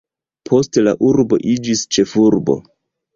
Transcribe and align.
Poste 0.49 0.83
la 0.87 0.93
urbo 1.09 1.39
iĝis 1.51 1.83
ĉefurbo. 1.99 2.57